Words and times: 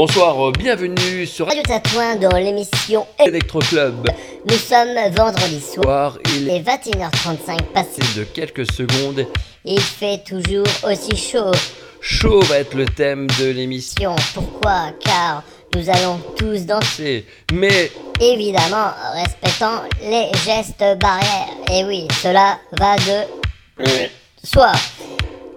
Bonsoir, 0.00 0.40
euh, 0.40 0.52
bienvenue 0.52 1.26
sur 1.26 1.46
Radio 1.48 1.60
Tatouin 1.64 2.14
dans 2.14 2.36
l'émission 2.36 3.04
Electro 3.18 3.58
Club. 3.58 4.08
Nous 4.48 4.54
sommes 4.54 4.94
vendredi 5.10 5.60
soir, 5.60 6.16
il 6.36 6.48
est 6.48 6.60
21h35 6.60 7.62
passé. 7.74 8.00
de 8.16 8.22
quelques 8.22 8.70
secondes. 8.70 9.26
Il 9.64 9.80
fait 9.80 10.22
toujours 10.24 10.68
aussi 10.84 11.16
chaud. 11.16 11.50
Chaud 12.00 12.38
va 12.42 12.58
être 12.60 12.74
le 12.74 12.84
thème 12.84 13.26
de 13.40 13.46
l'émission. 13.46 14.14
Pourquoi? 14.34 14.92
Car 15.04 15.42
nous 15.74 15.90
allons 15.90 16.20
tous 16.36 16.64
danser, 16.64 17.26
Mais 17.52 17.90
évidemment 18.20 18.92
respectant 19.14 19.82
les 20.00 20.30
gestes 20.44 20.96
barrières. 21.00 21.56
Et 21.72 21.84
oui, 21.84 22.06
cela 22.22 22.60
va 22.78 22.94
de 22.98 23.88
soi. 24.44 24.70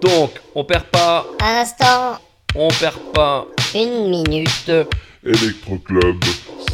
donc, 0.00 0.32
on 0.56 0.64
perd 0.64 0.86
pas, 0.86 1.26
Un 1.40 1.60
instant, 1.60 2.18
on 2.56 2.66
perd 2.66 2.98
pas. 3.14 3.46
Une 3.74 4.10
minute. 4.10 4.70
Electro 5.24 5.78
Club, 5.78 6.16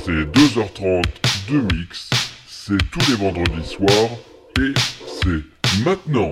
c'est 0.05 0.11
2h30 0.11 1.05
de 1.51 1.75
mix, 1.75 2.11
c'est 2.49 2.79
tous 2.91 3.11
les 3.11 3.17
vendredis 3.17 3.67
soirs 3.67 4.11
et 4.59 4.75
c'est 5.07 5.85
maintenant. 5.85 6.31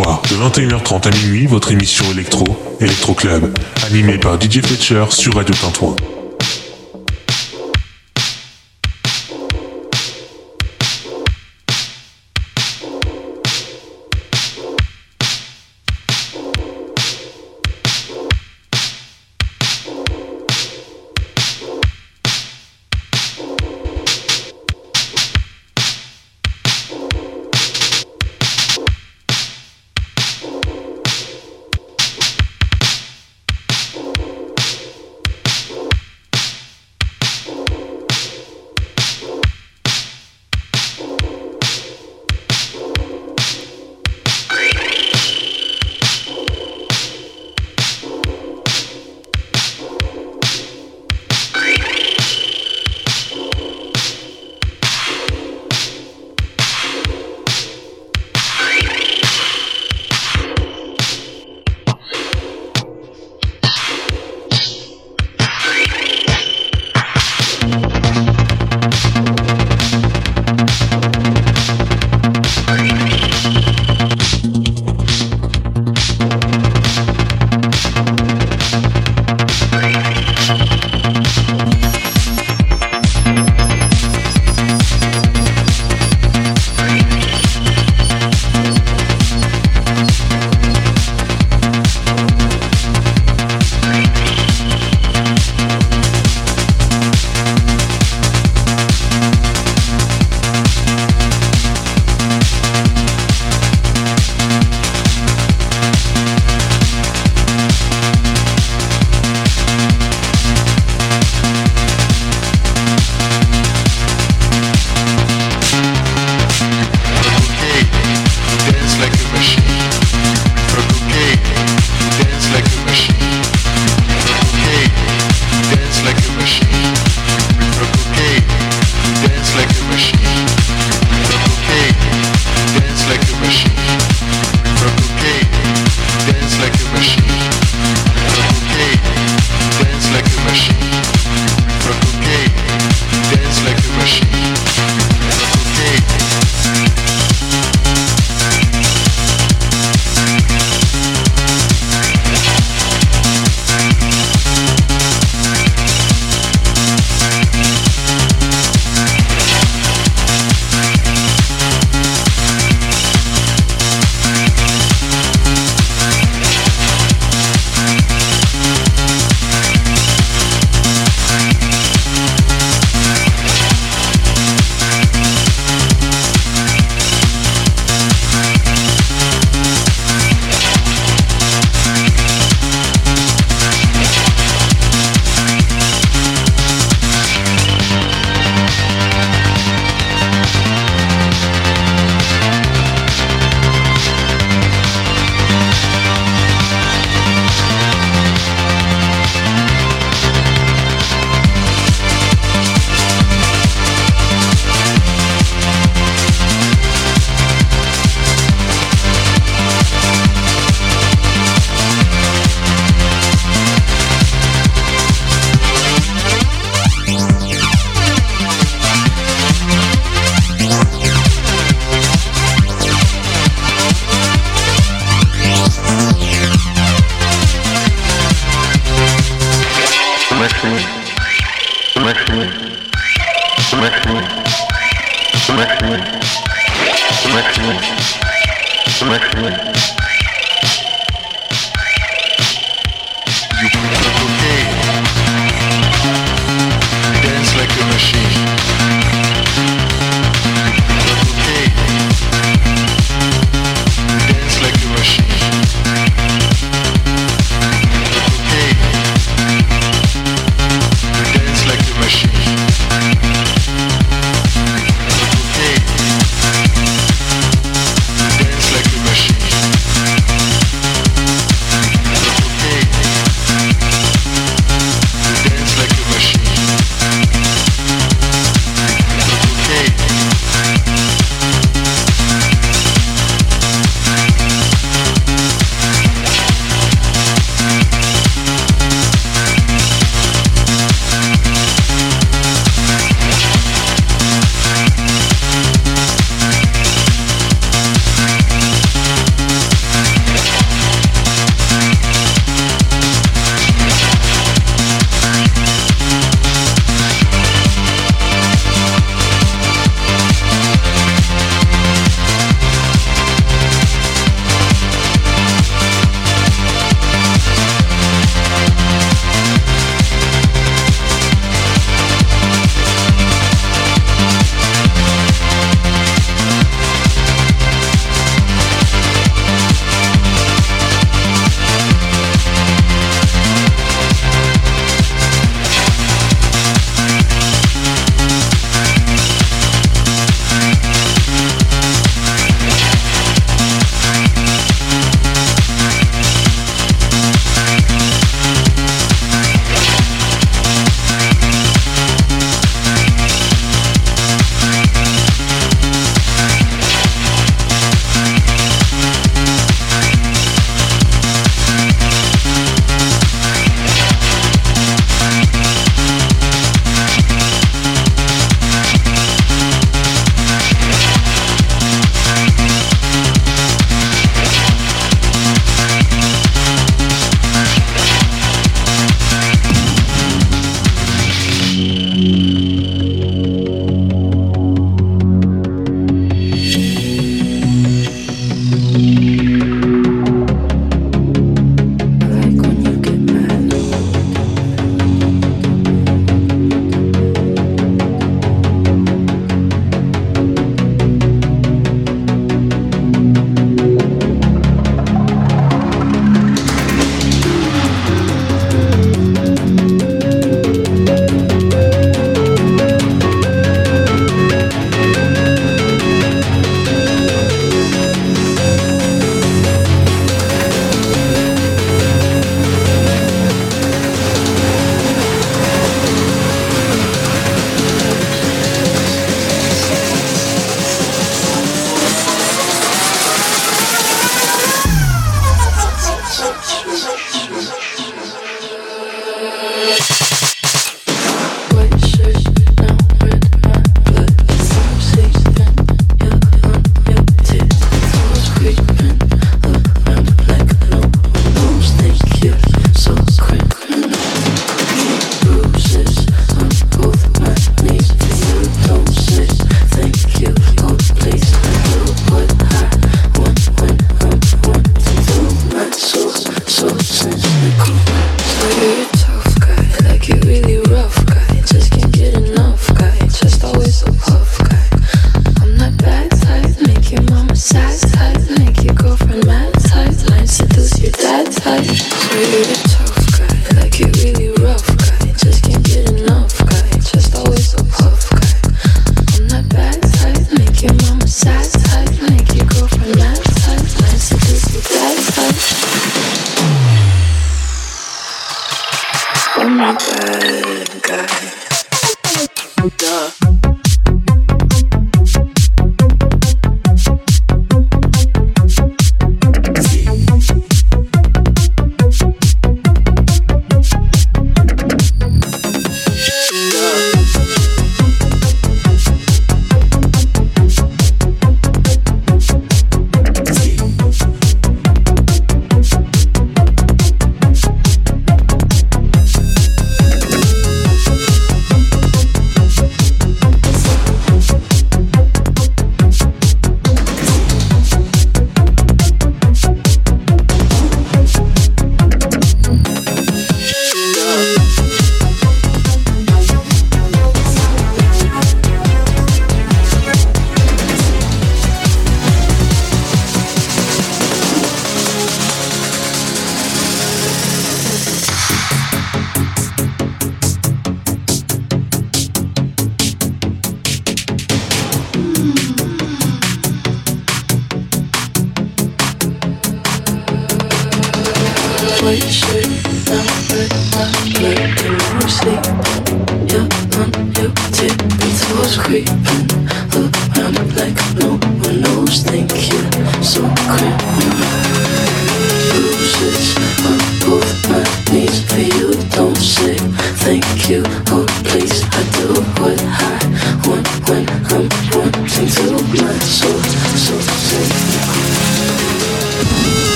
De 0.00 0.36
21h30 0.36 1.06
à 1.06 1.10
minuit 1.10 1.46
votre 1.46 1.70
émission 1.70 2.10
électro, 2.12 2.44
Electro 2.80 3.12
Club, 3.12 3.52
animée 3.86 4.16
par 4.16 4.40
DJ 4.40 4.62
Fletcher 4.62 5.04
sur 5.10 5.34
Radio 5.34 5.54
Tintouin. 5.54 5.96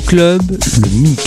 Club, 0.00 0.42
le 0.80 0.88
mix. 0.88 1.22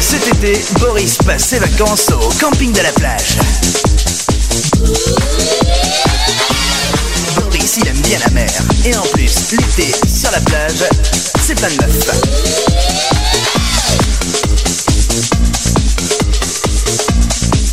Cet 0.00 0.26
été, 0.26 0.60
Boris 0.80 1.18
passe 1.18 1.44
ses 1.44 1.58
vacances 1.58 2.10
au 2.10 2.28
camping 2.40 2.72
de 2.72 2.80
la 2.80 2.92
plage. 2.92 3.07
la 10.30 10.40
plage, 10.40 10.84
c'est 11.46 11.54
plein 11.54 11.68
de 11.68 11.74
meufs. 11.74 12.10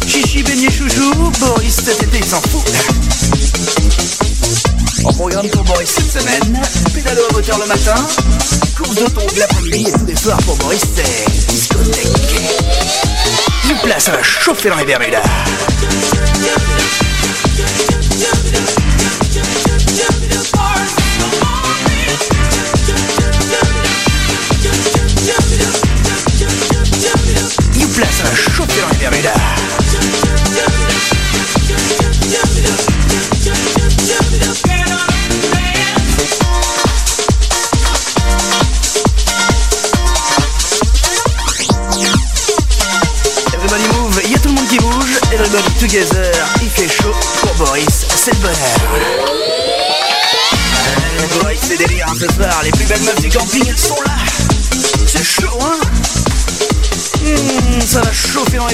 Chichi, 0.07 0.43
beignet, 0.43 0.71
chouchou, 0.71 1.13
Boris, 1.39 1.75
cet 1.83 2.03
été 2.03 2.17
il 2.17 2.25
s'en 2.25 2.41
fout. 2.41 2.63
Au 5.03 5.11
programme 5.11 5.49
pour 5.49 5.63
Boris 5.63 5.89
cette 5.89 6.21
semaine, 6.21 6.61
pédalo 6.93 7.21
à 7.29 7.33
moteur 7.33 7.57
le 7.59 7.65
matin, 7.65 7.95
course 8.77 8.95
d'automne 8.95 9.37
l'après-midi 9.37 9.87
et 9.87 9.91
tous 9.91 10.05
les 10.05 10.15
soirs 10.15 10.37
pour 10.45 10.55
Boris 10.57 10.81
c'est 10.95 11.47
discothèque. 11.51 12.07
Une 13.69 13.77
place, 13.79 14.05
ça 14.05 14.11
va 14.11 14.23
chauffer 14.23 14.69
dans 14.69 14.77
les 14.77 14.85
Bermudas. 14.85 15.21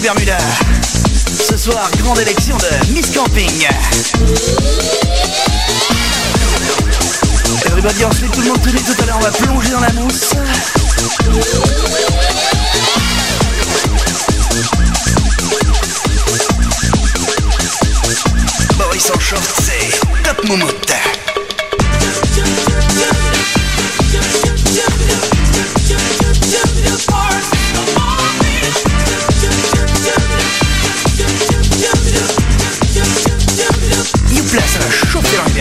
Bermuda. 0.01 0.37
Ce 1.47 1.57
soir, 1.57 1.89
grande 1.97 2.19
élection 2.19 2.57
de 2.57 2.91
Miss 2.93 3.11
Camping. 3.11 3.67
Everybody 7.65 8.05
en 8.05 8.11
slip, 8.11 8.31
tout 8.31 8.41
le 8.41 8.47
monde 8.47 8.59
tout 8.61 9.03
à 9.03 9.05
l'heure, 9.05 9.17
on 9.17 9.23
va 9.23 9.31
plonger 9.31 9.69
dans 9.69 9.79
la 9.79 9.91
mousse. 9.93 10.33
Boris 18.77 19.11
en 19.15 19.19
short, 19.19 19.43
c'est 19.61 19.99
Top 20.23 20.43
Moumoute. 20.47 21.10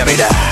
mira. 0.04 0.49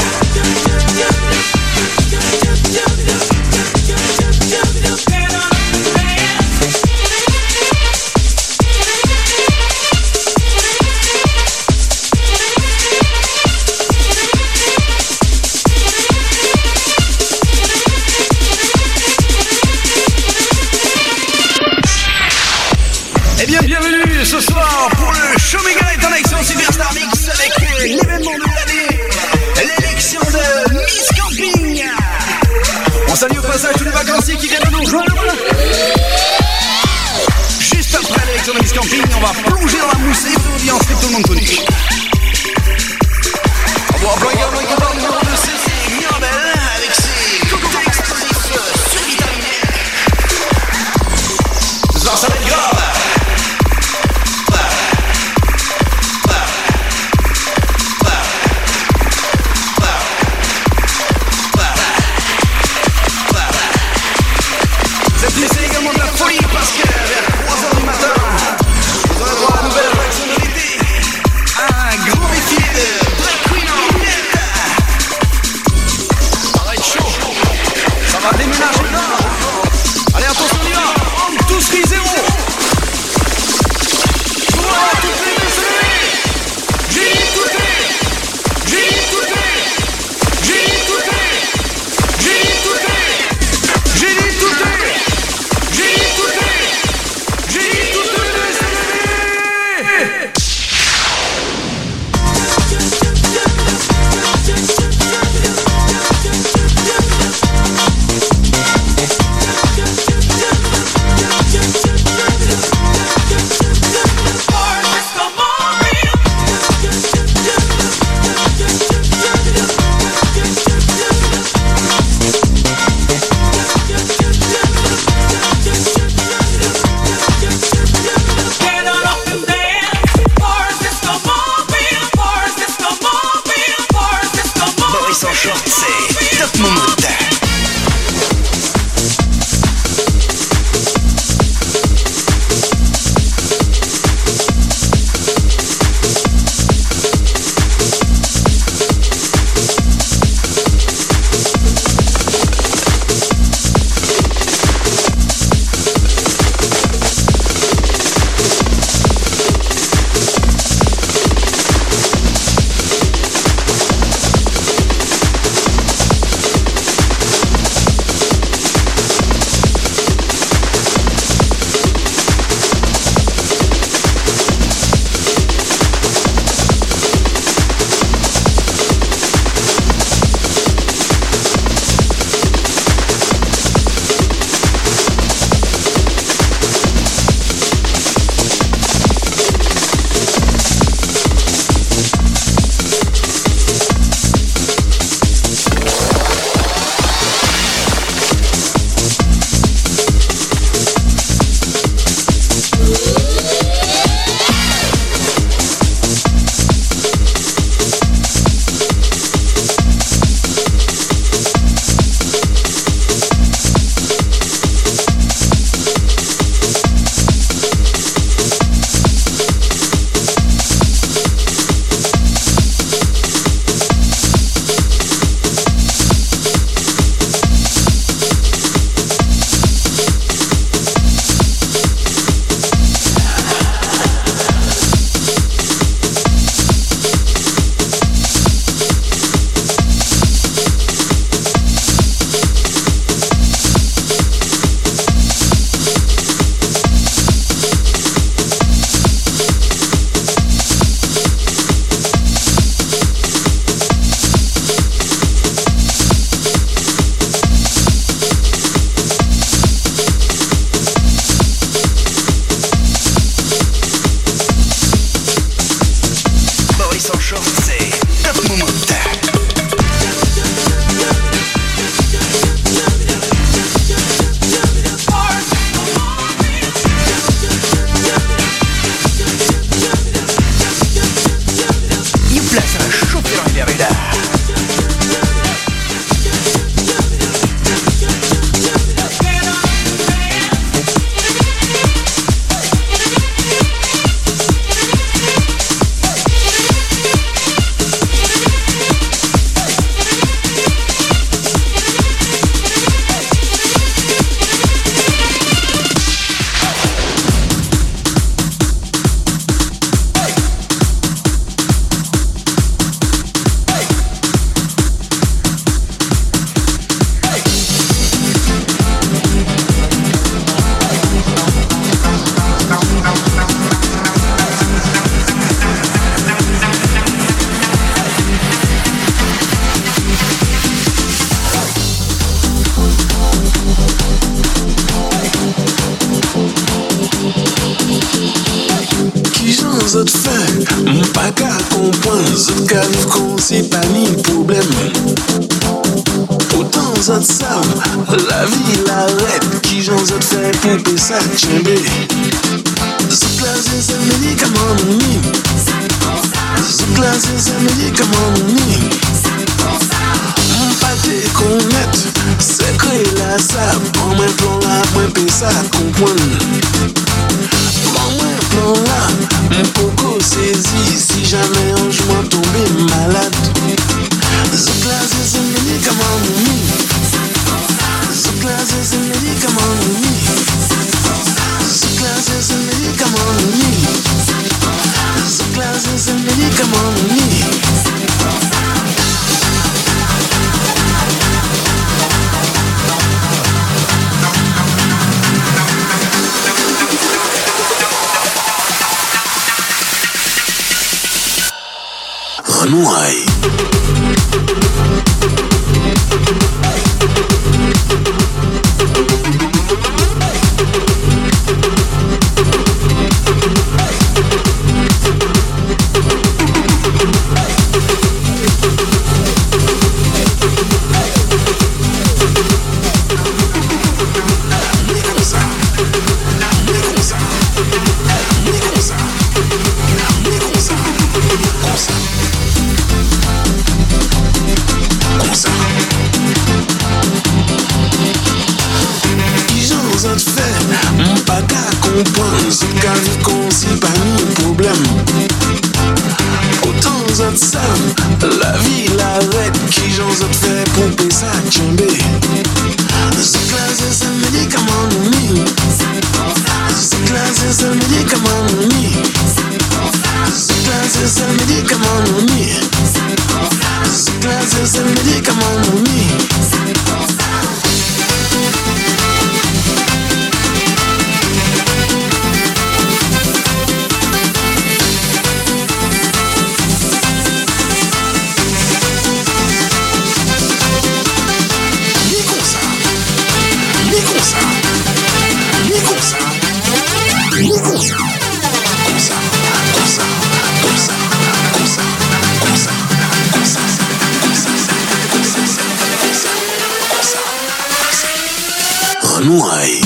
Nuhay. 499.29 499.78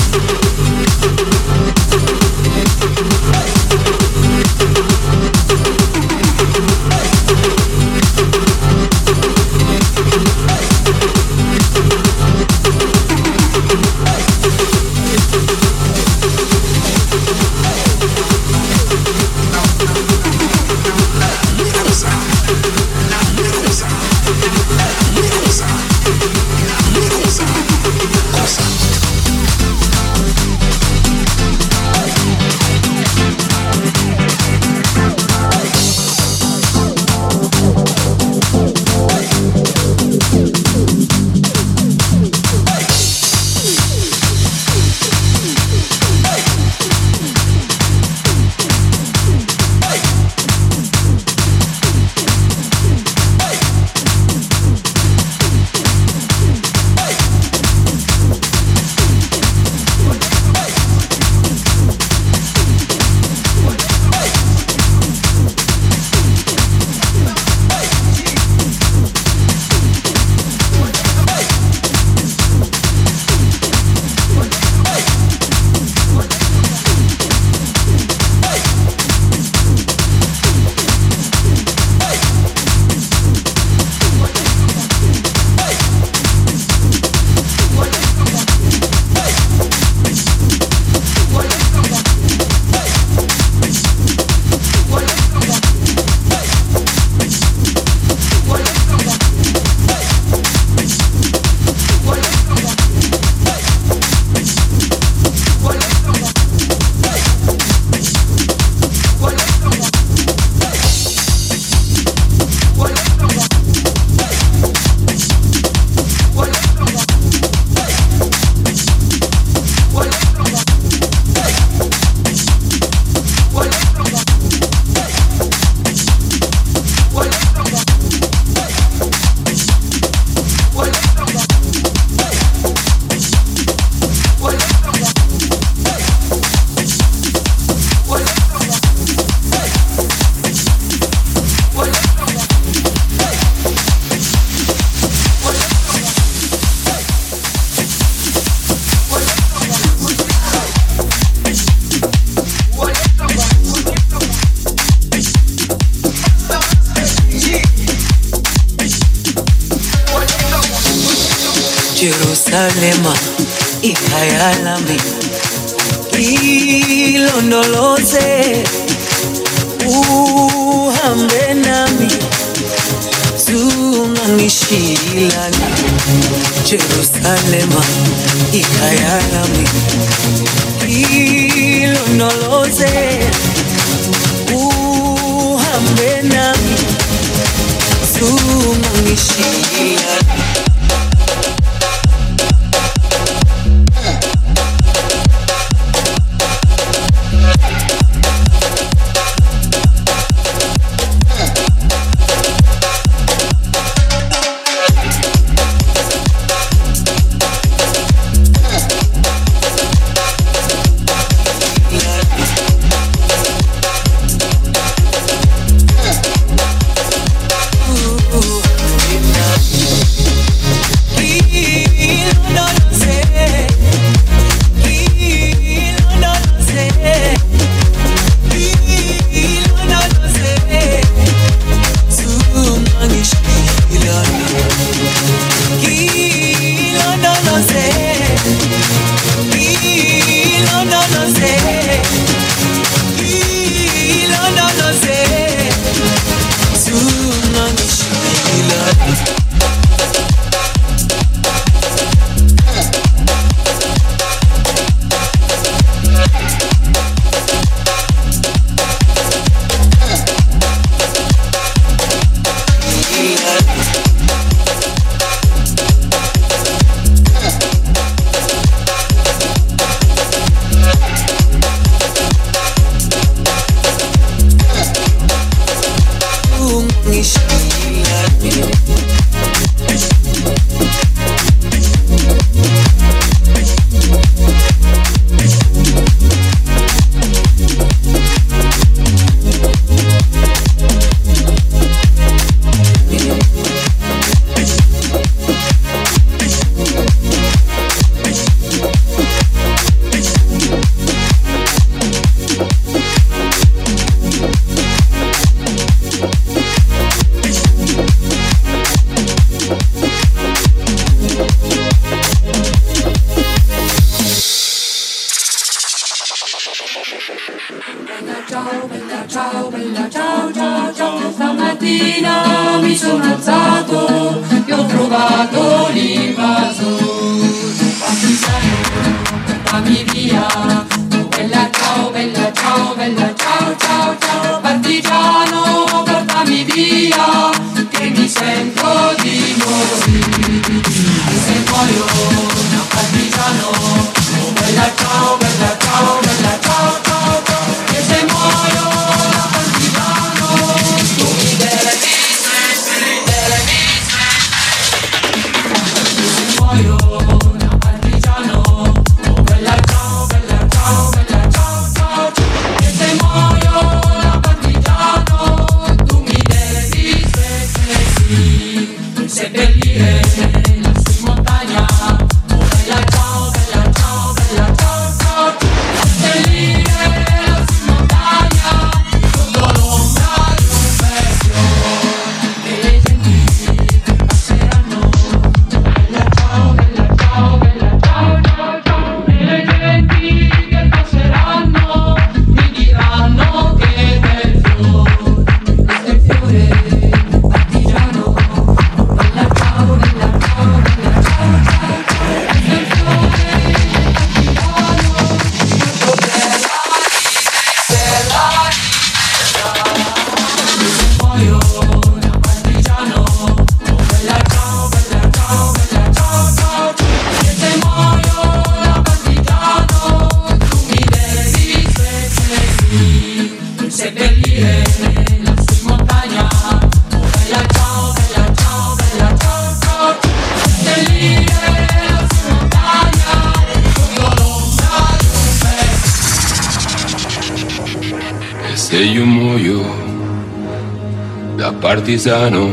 partisano. 442.13 442.69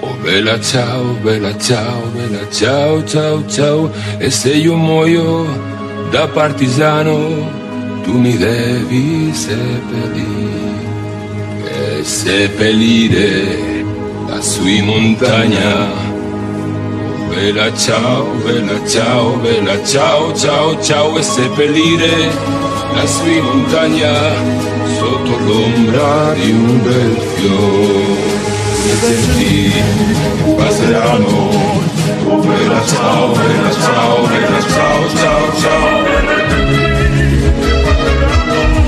Oh 0.00 0.16
bella 0.22 0.60
ciao, 0.60 1.14
bella 1.22 1.56
ciao, 1.58 2.10
bella 2.12 2.48
ciao, 2.50 3.04
ciao, 3.04 3.46
ciao. 3.46 3.92
E 4.18 4.30
se 4.30 4.52
io 4.54 4.74
muoio 4.74 5.46
da 6.10 6.26
partisano, 6.26 8.00
tu 8.02 8.18
mi 8.18 8.36
devi 8.36 9.32
seppellire. 9.32 10.58
E 11.98 12.04
seppellire 12.04 13.84
la 14.26 14.40
sui 14.40 14.82
montagna. 14.82 15.86
Oh, 17.06 17.28
bella 17.28 17.72
ciao, 17.76 18.24
bella 18.44 18.86
ciao, 18.88 19.36
bella 19.36 19.84
ciao, 19.84 20.34
ciao, 20.34 20.82
ciao 20.82 21.16
e 21.16 21.22
seppellire 21.22 22.28
la 22.92 23.06
sui 23.06 23.40
montagna 23.40 24.12
sotto 24.98 25.38
l'ombra 25.46 26.34
di 26.34 26.50
un 26.50 26.82
bel 26.82 27.29
Δεν 27.40 28.98
sentí, 29.02 29.54
δεν 30.44 30.54
πασεράνω. 30.56 31.38
Όπου 32.32 32.50
ελάστα, 32.62 33.08
ό, 33.20 33.22
ελάστα, 33.54 33.94
ό, 34.08 34.10
ελάστα, 34.36 34.84
ό, 34.94 34.96
ό, 35.00 35.02
ό, 35.04 35.06
ό, 35.60 35.62
ό, 35.70 35.72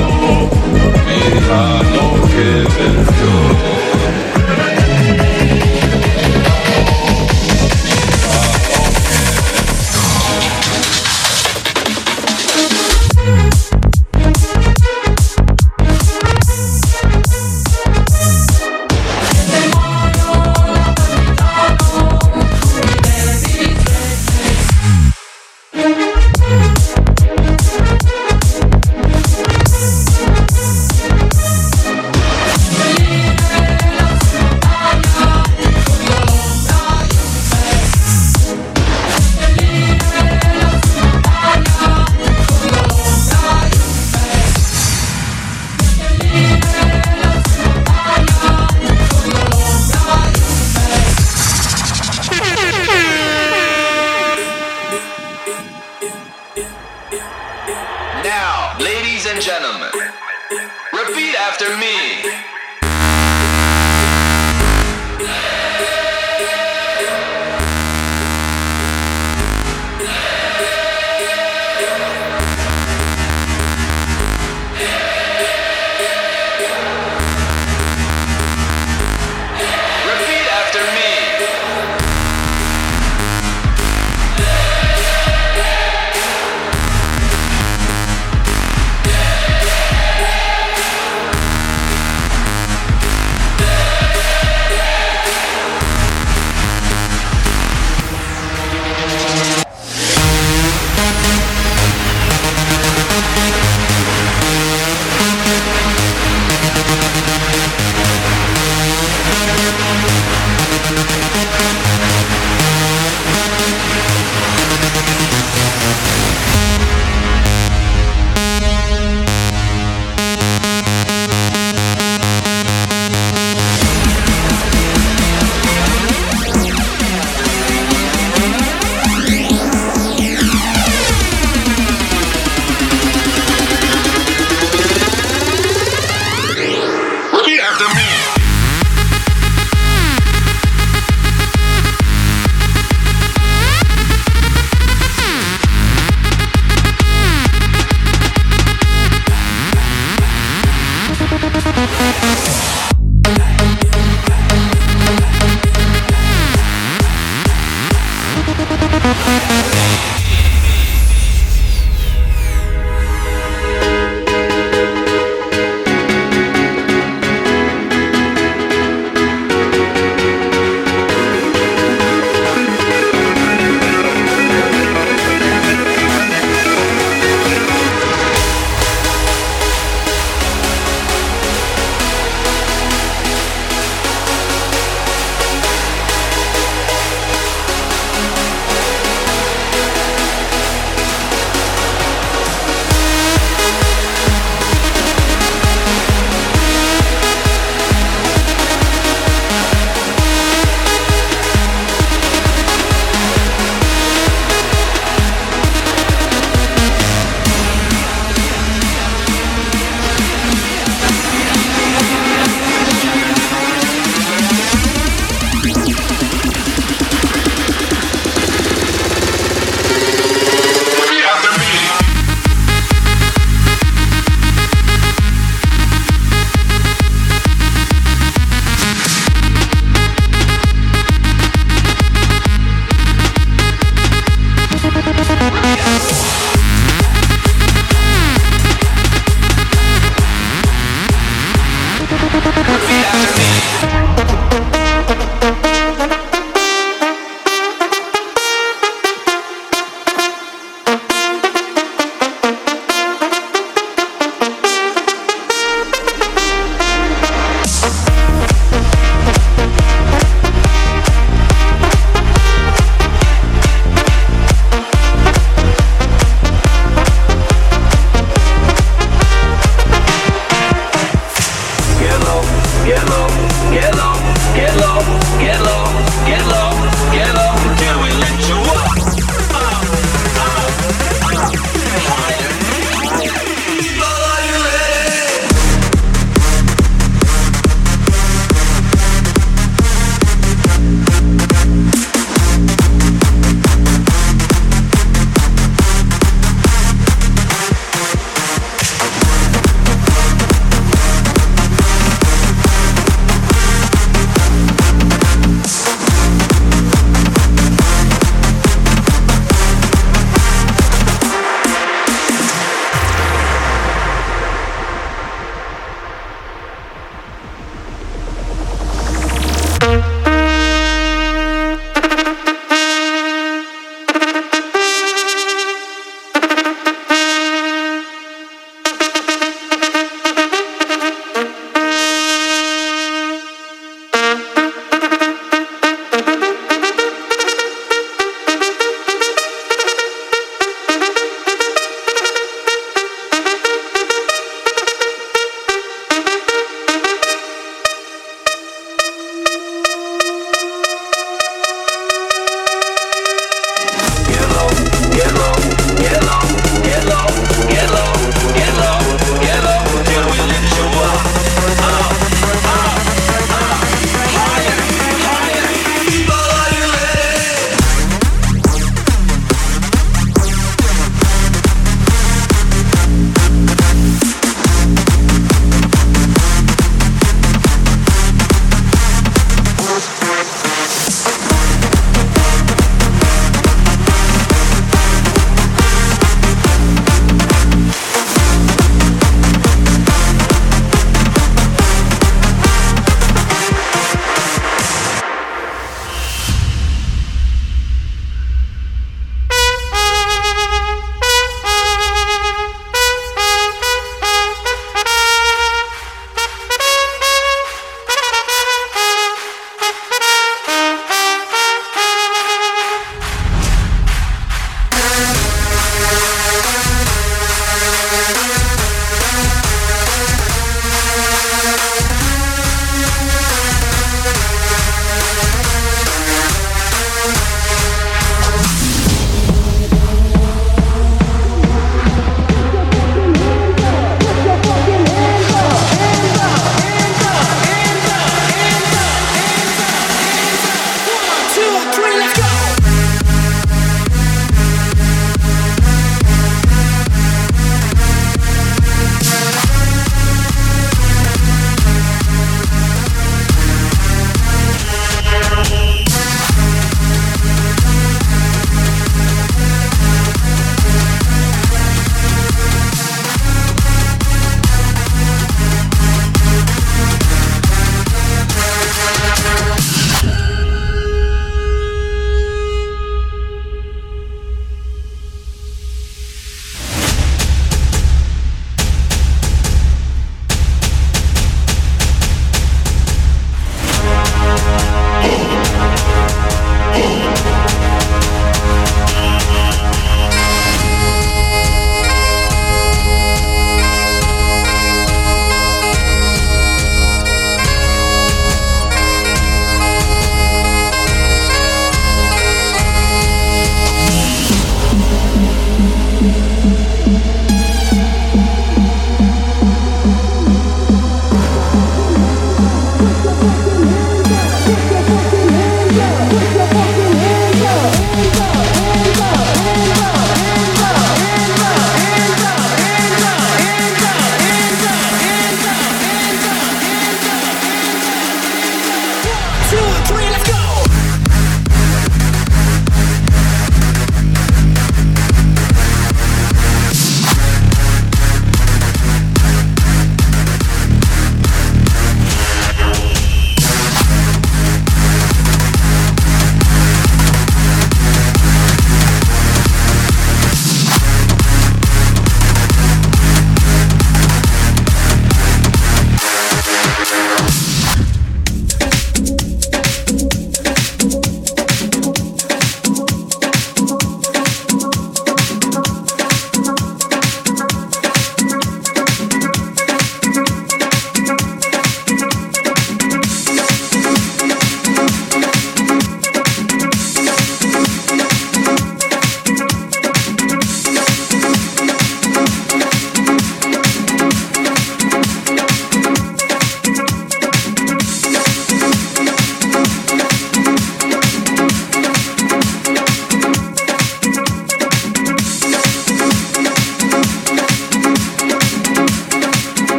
ό, 1.86 1.88
ό, 3.82 3.95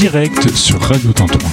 direct 0.00 0.56
sur 0.56 0.80
Radio 0.80 1.12
Tintouin. 1.12 1.49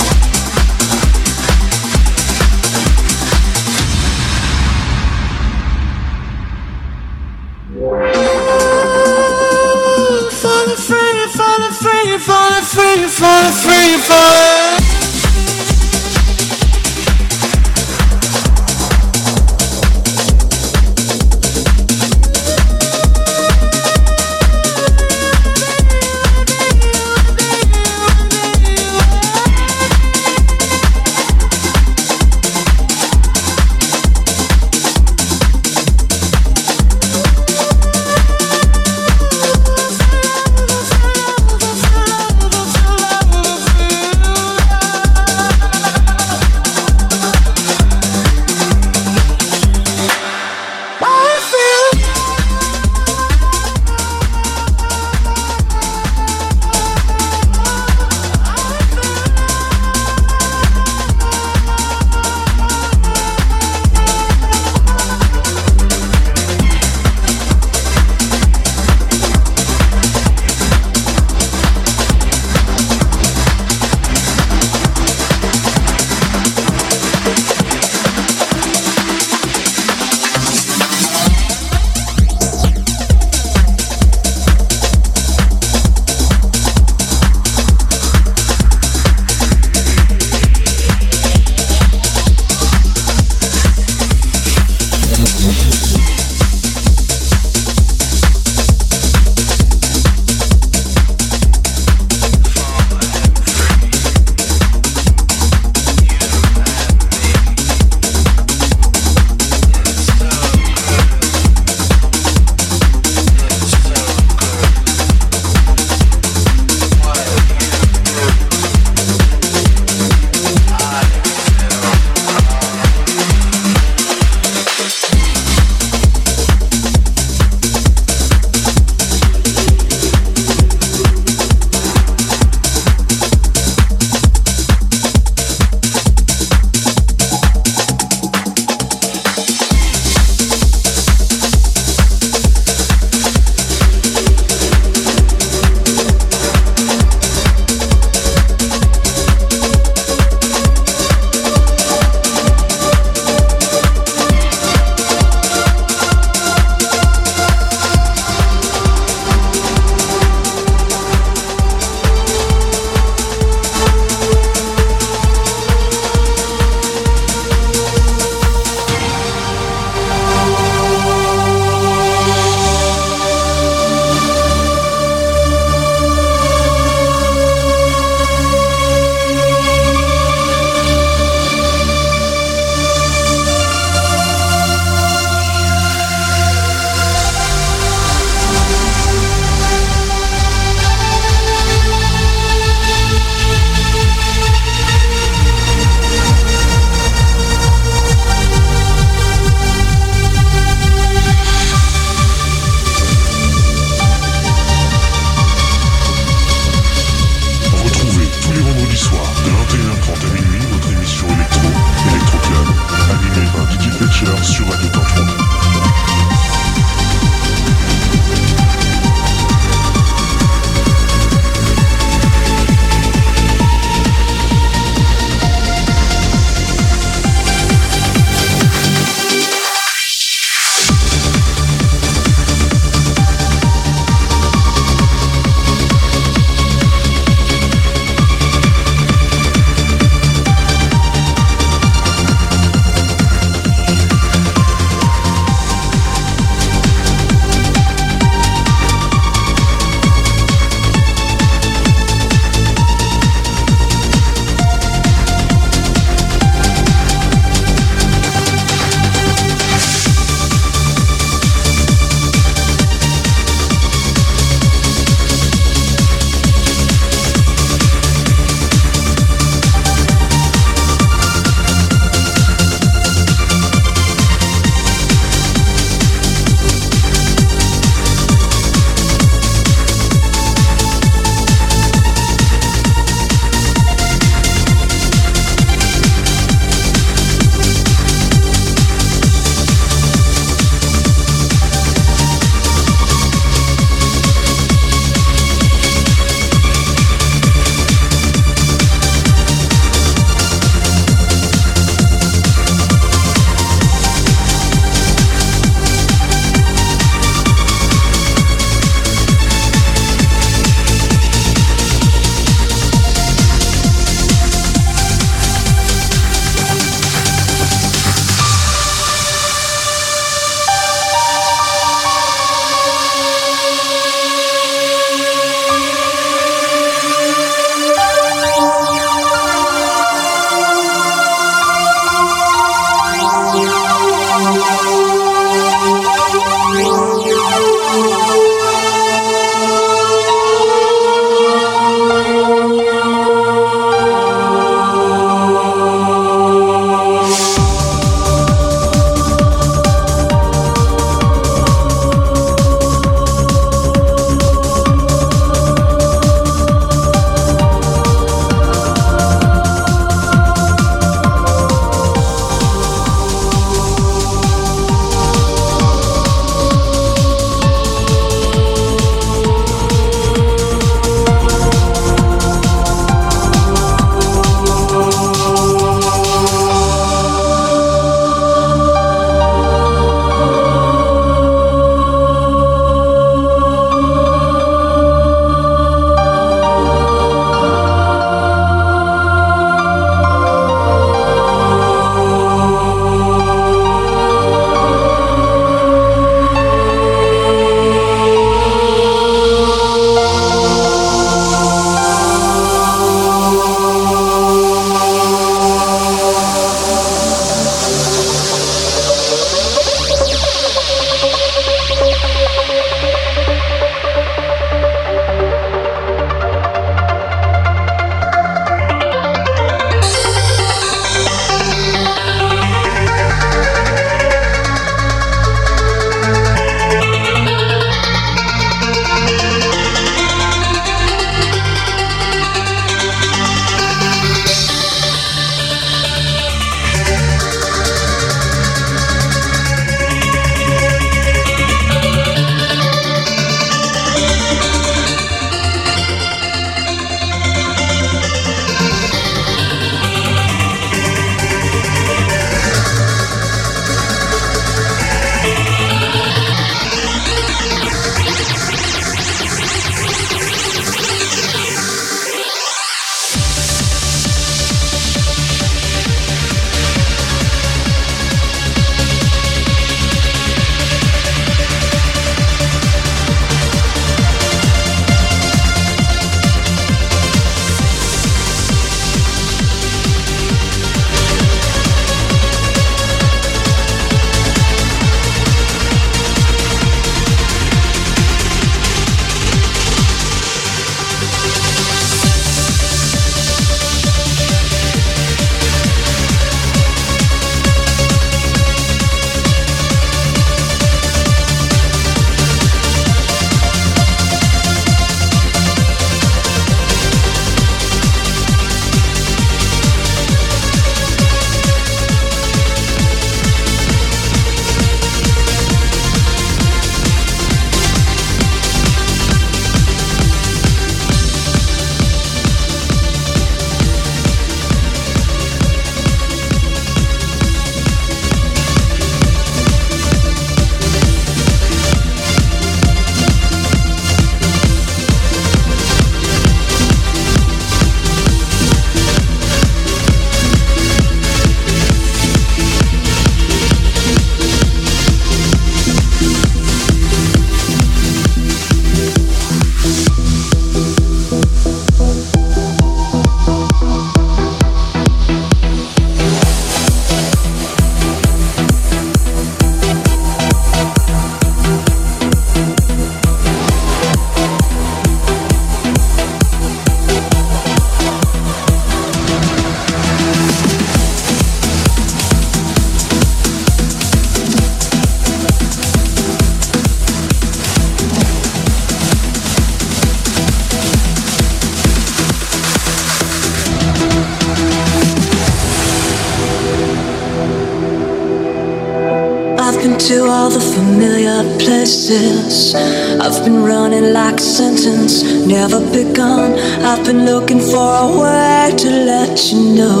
distance. 592.48 592.74
I've 593.20 593.44
been 593.44 593.62
running 593.62 594.12
like 594.12 594.36
a 594.36 594.40
sentence, 594.40 595.22
never 595.46 595.80
begun. 595.92 596.58
I've 596.82 597.04
been 597.04 597.24
looking 597.24 597.60
for 597.60 597.90
a 598.04 598.08
way 598.20 598.74
to 598.76 598.90
let 599.12 599.52
you 599.52 599.60
know. 599.76 600.00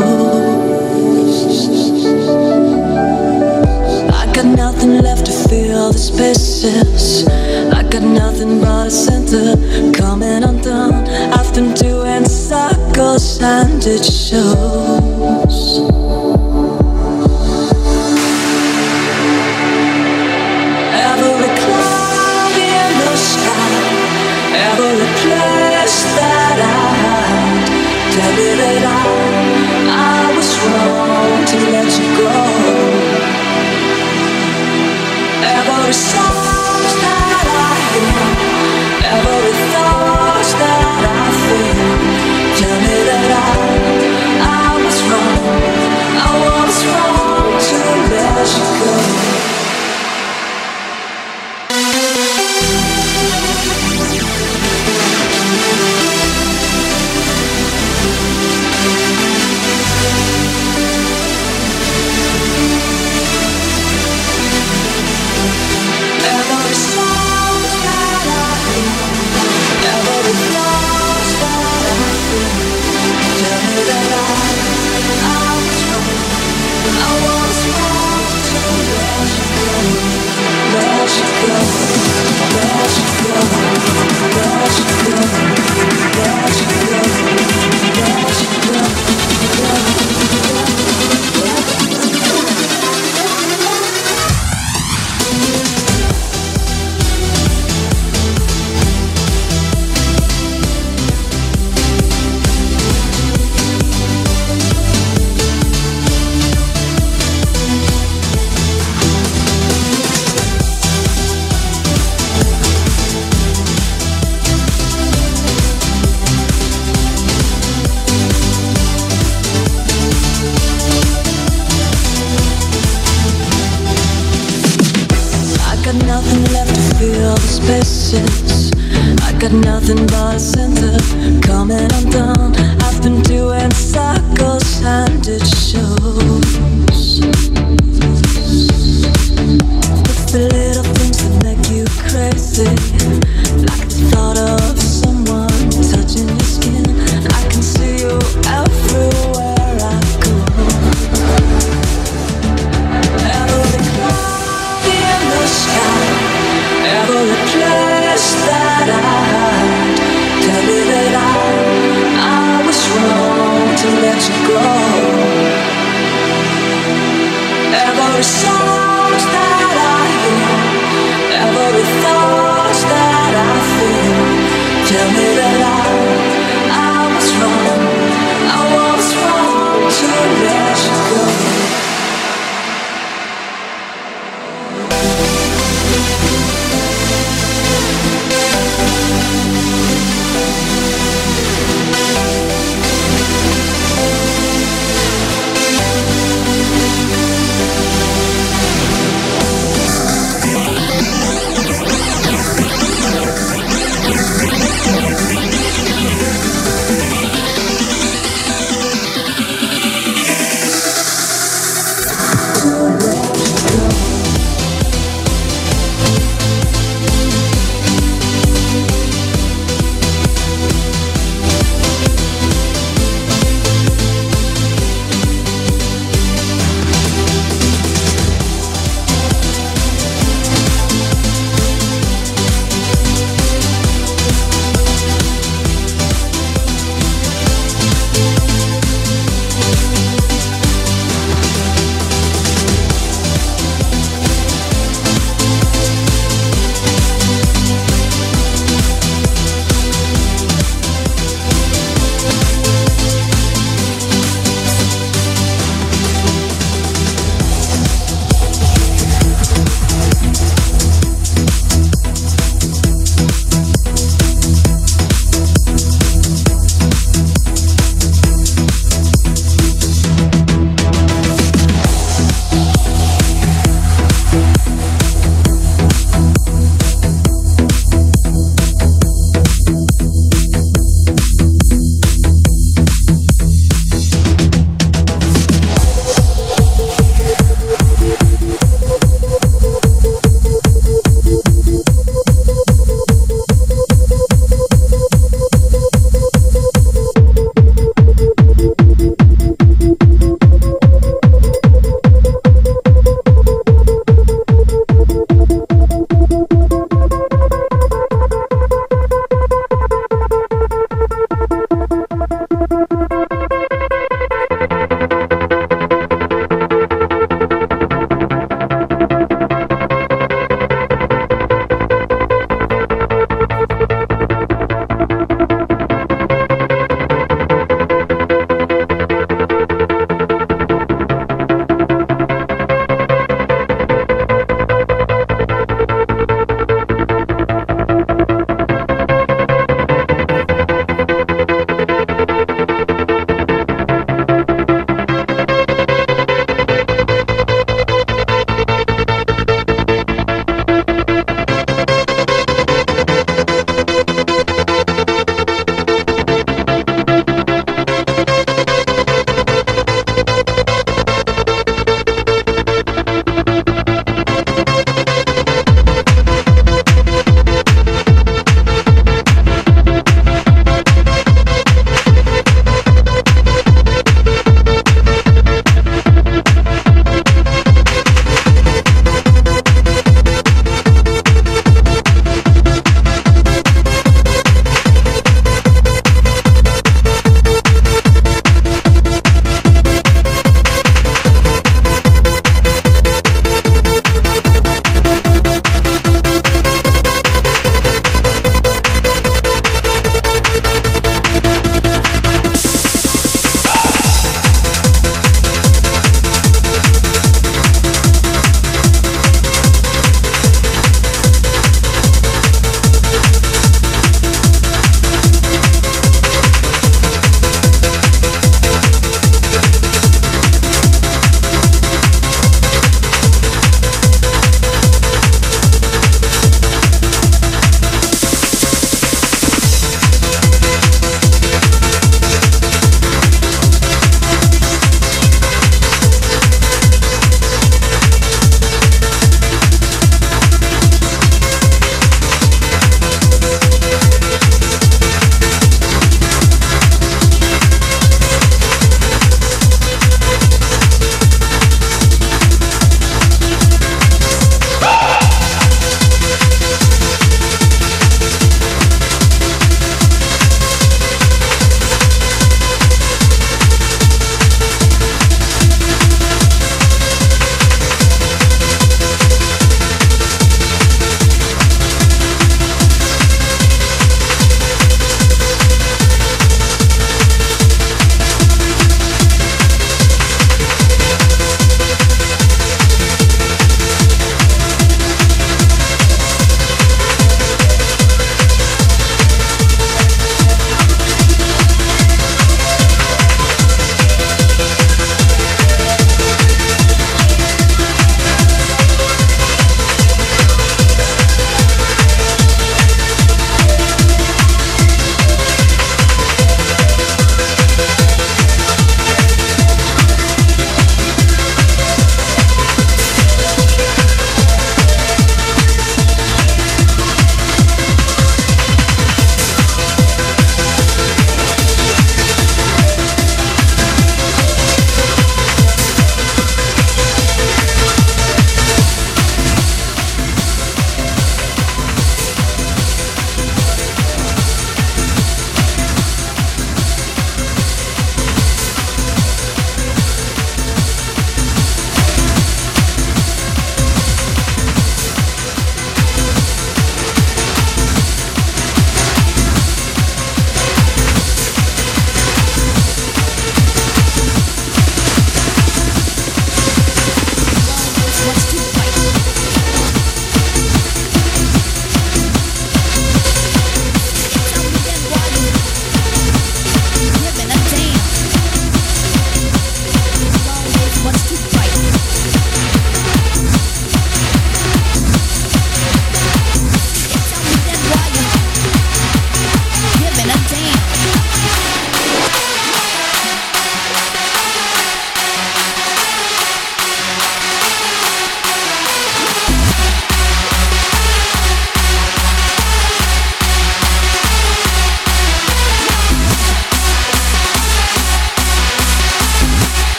I 4.20 4.32
got 4.32 4.46
nothing 4.46 5.02
left 5.02 5.26
to 5.26 5.32
fill 5.48 5.92
the 5.92 5.98
spaces. 5.98 7.26
I 7.78 7.82
got 7.82 8.02
nothing 8.02 8.60
but 8.60 8.86
a 8.86 8.90
center 8.90 9.56
coming 9.92 10.42
undone. 10.42 10.94
I've 11.38 11.52
been 11.54 11.74
doing 11.74 12.24
circles 12.24 13.42
and 13.42 13.84
it 13.84 14.04
shows. 14.04 15.07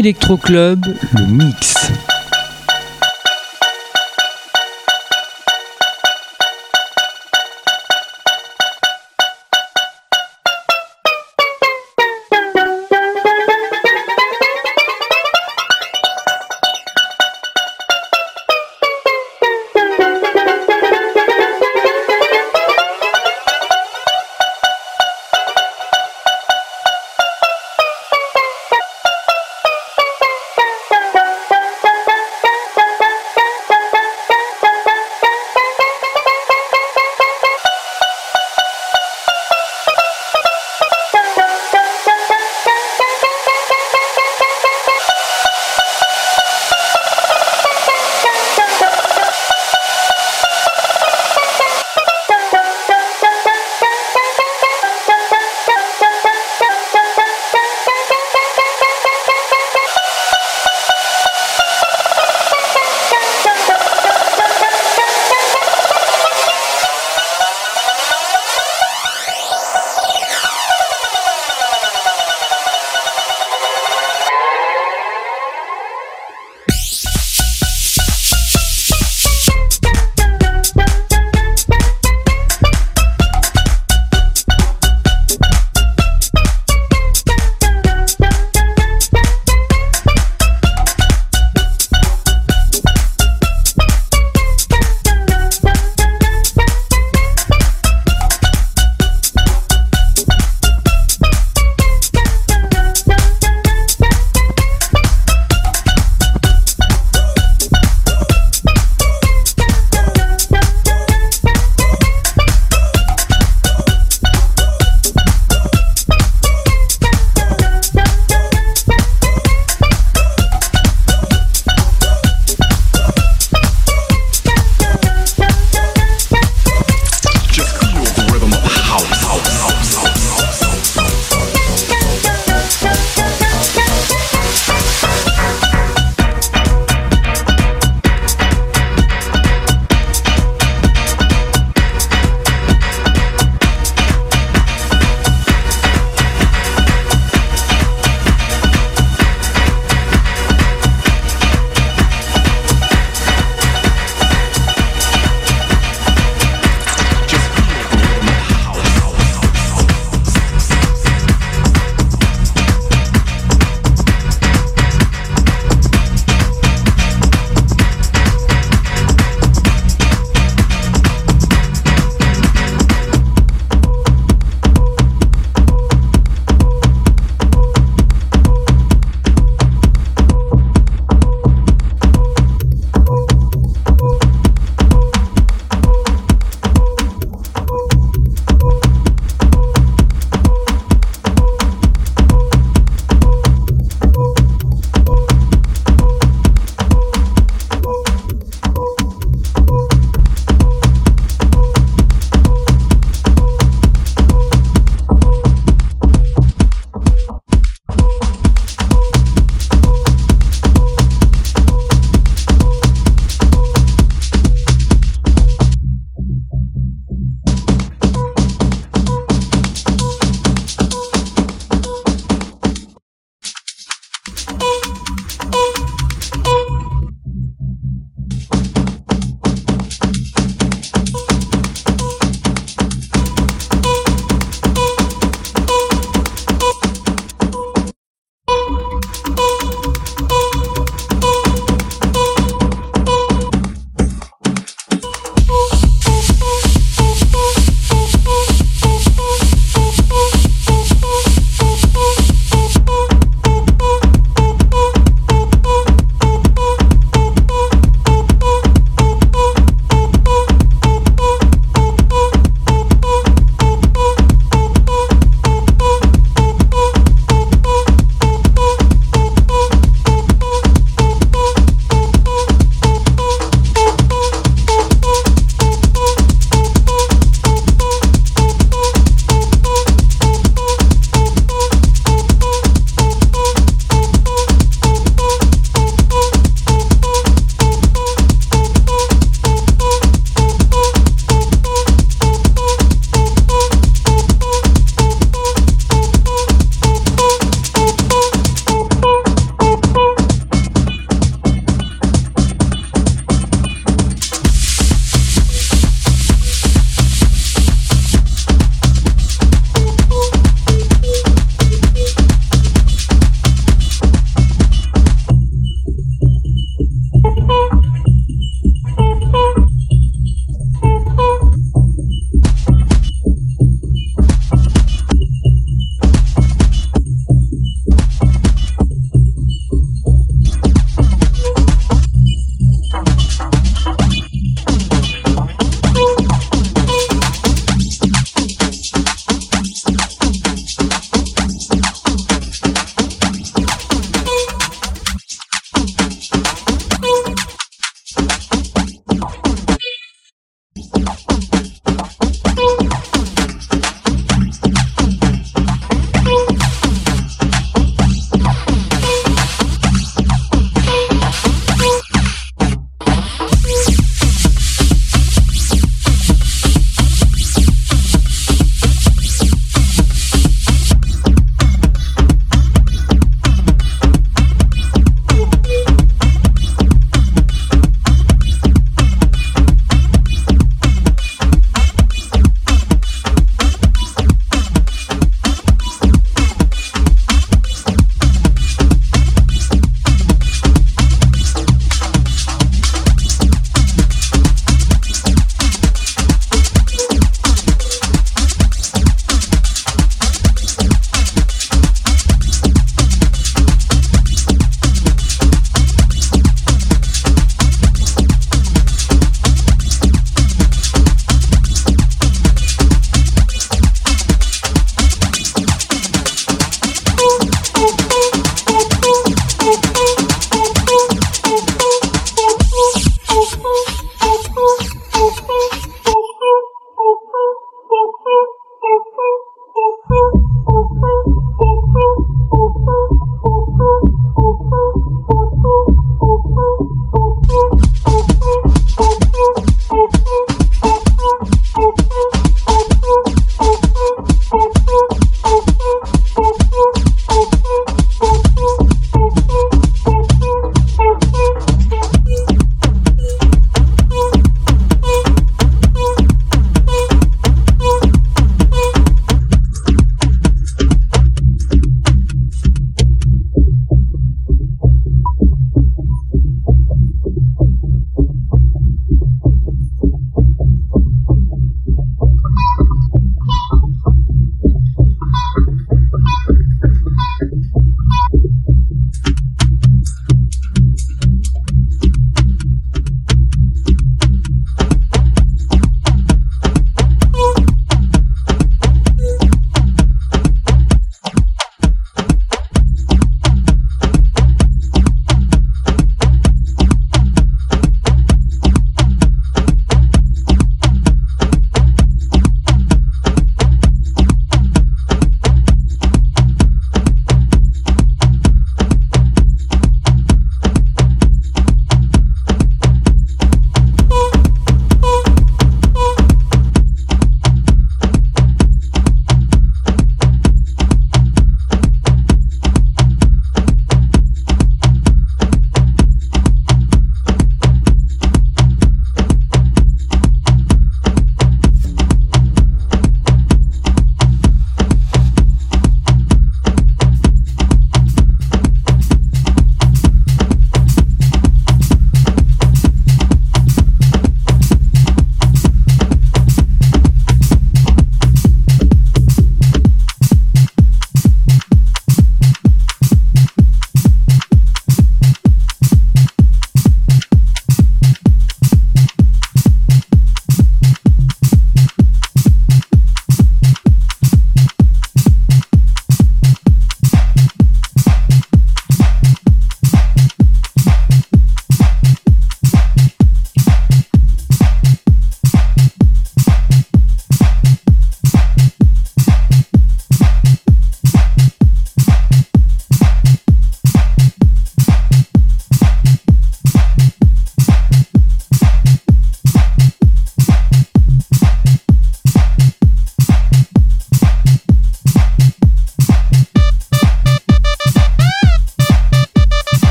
Electro 0.00 0.38
Club, 0.38 0.86
le 1.12 1.26
mix. 1.26 1.69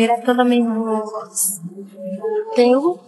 primeira 0.00 0.22
toda 0.22 0.44
mesmo 0.44 1.04
teu 2.54 2.98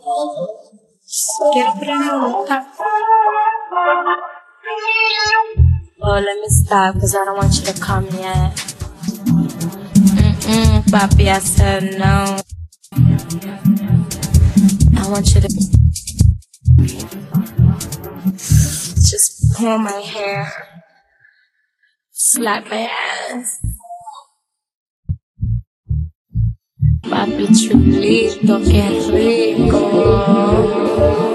quero 1.55 1.79
pra 1.79 1.99
mim, 1.99 2.45
tá? 2.47 2.67
Oh, 6.05 6.19
let 6.19 6.41
me 6.41 6.49
stop, 6.51 6.99
cause 7.01 7.15
I 7.15 7.25
don't 7.25 7.37
want 7.37 7.55
you 7.55 7.63
to 7.73 7.81
come 7.81 8.09
yet. 8.21 8.53
Mm-mm, 10.45 10.83
papi 10.91 11.29
I 11.29 11.39
said 11.39 11.99
no. 11.99 12.37
I 14.99 15.09
want 15.09 15.35
you 15.35 15.41
to 15.41 15.49
just 18.99 19.55
pull 19.57 19.79
my 19.79 19.93
hair, 19.93 20.53
slap 22.13 22.69
my 22.69 22.89
ass. 23.31 23.61
Papi 27.11 27.49
chulito, 27.53 28.61
qué 28.63 28.85
rico. 29.11 31.32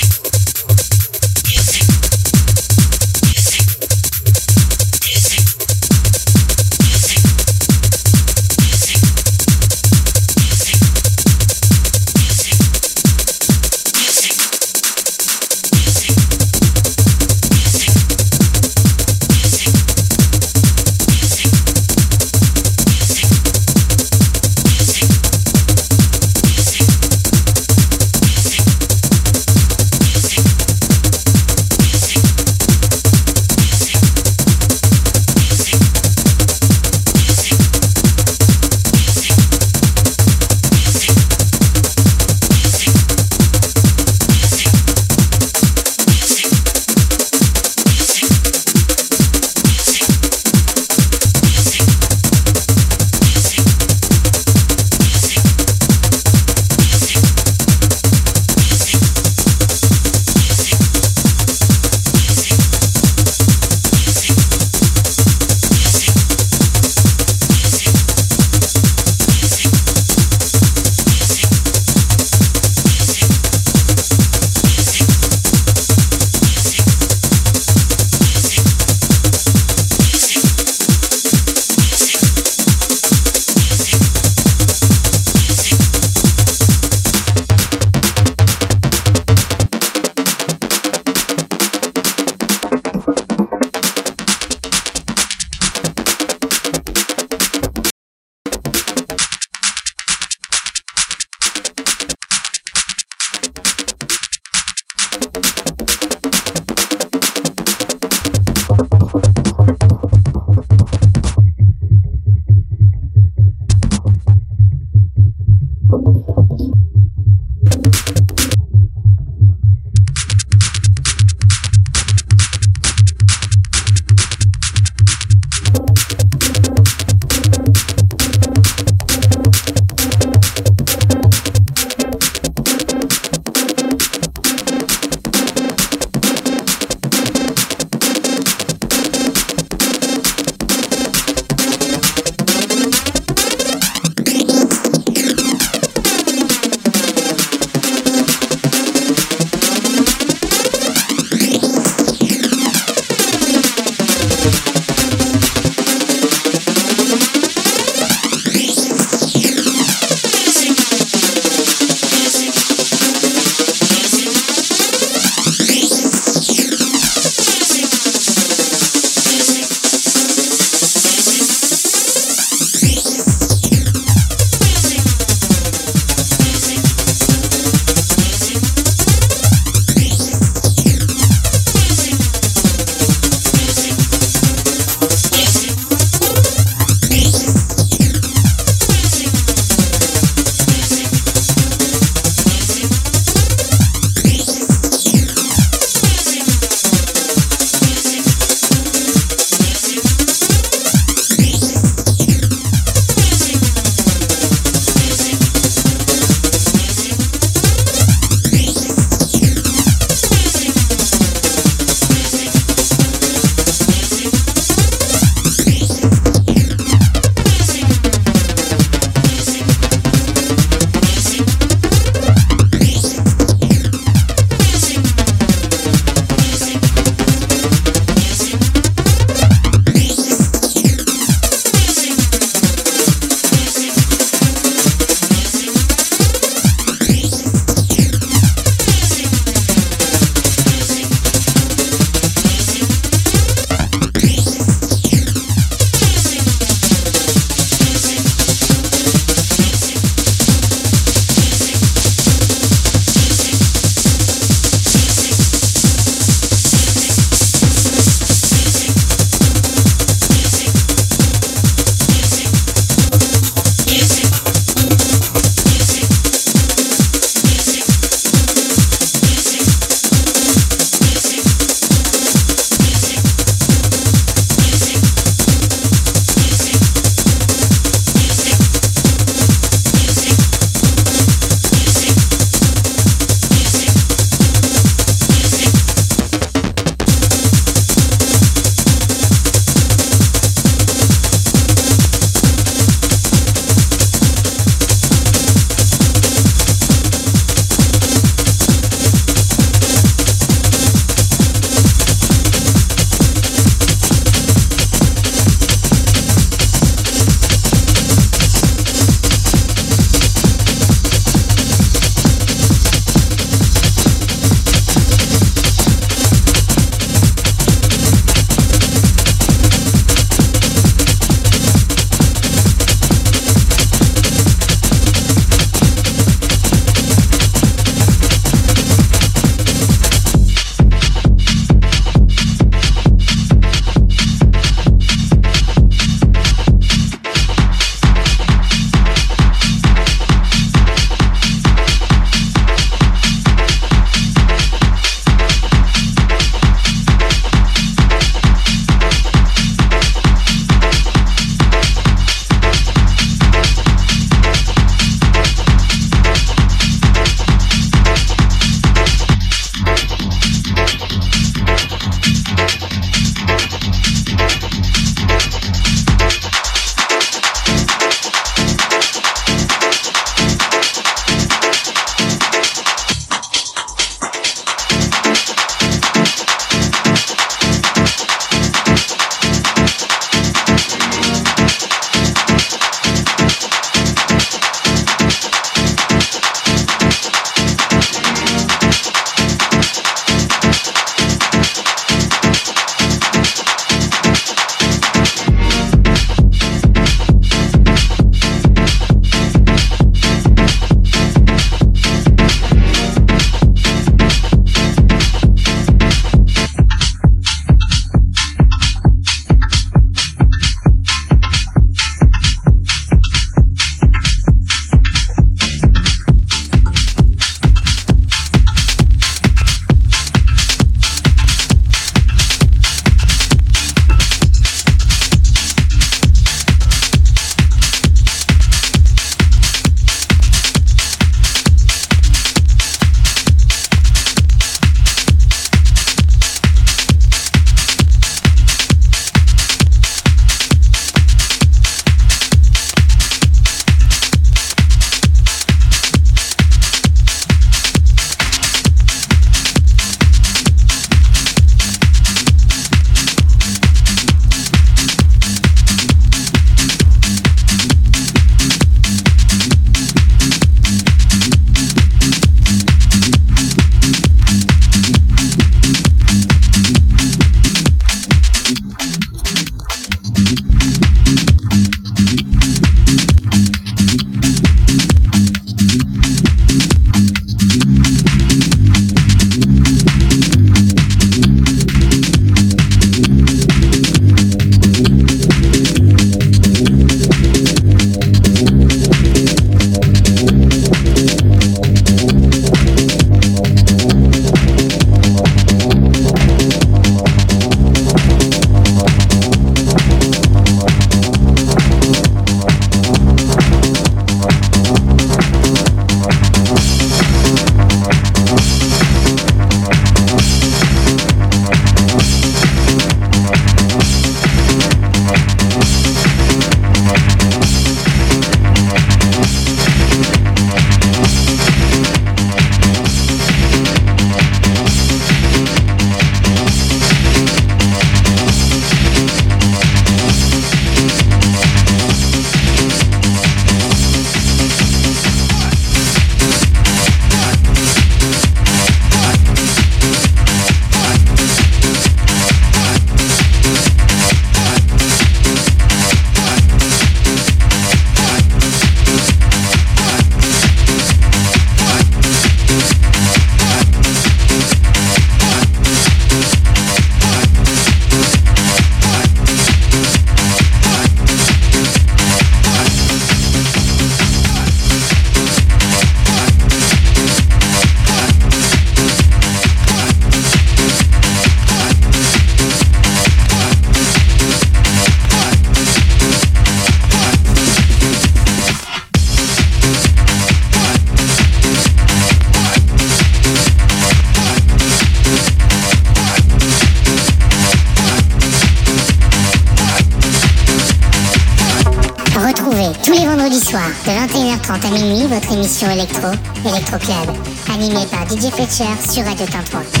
Émission 595.81 595.91
électro, 595.91 596.27
Electro 596.69 596.97
Club, 596.99 597.35
animée 597.73 598.05
par 598.07 598.27
DJ 598.27 598.51
Fletcher 598.51 599.09
sur 599.09 599.23
Radio 599.25 599.45
Tintouin. 599.45 600.00